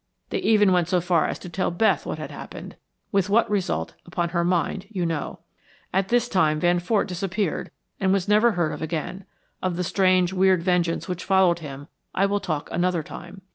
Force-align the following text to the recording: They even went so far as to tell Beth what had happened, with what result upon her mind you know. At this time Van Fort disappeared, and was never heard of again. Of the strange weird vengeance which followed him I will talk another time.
They 0.31 0.39
even 0.39 0.71
went 0.71 0.87
so 0.87 0.99
far 0.99 1.27
as 1.27 1.37
to 1.37 1.47
tell 1.47 1.69
Beth 1.69 2.07
what 2.07 2.17
had 2.17 2.31
happened, 2.31 2.75
with 3.11 3.29
what 3.29 3.47
result 3.51 3.93
upon 4.03 4.29
her 4.29 4.43
mind 4.43 4.87
you 4.89 5.05
know. 5.05 5.41
At 5.93 6.07
this 6.07 6.27
time 6.27 6.59
Van 6.59 6.79
Fort 6.79 7.07
disappeared, 7.07 7.69
and 7.99 8.11
was 8.11 8.27
never 8.27 8.53
heard 8.53 8.71
of 8.71 8.81
again. 8.81 9.25
Of 9.61 9.75
the 9.77 9.83
strange 9.83 10.33
weird 10.33 10.63
vengeance 10.63 11.07
which 11.07 11.23
followed 11.23 11.59
him 11.59 11.87
I 12.15 12.25
will 12.25 12.39
talk 12.39 12.67
another 12.71 13.03
time. 13.03 13.41